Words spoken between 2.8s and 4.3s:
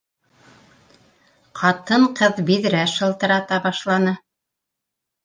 шылтырата башланы